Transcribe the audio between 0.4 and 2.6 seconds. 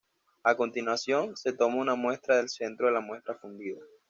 A continuación, se toma una muestra del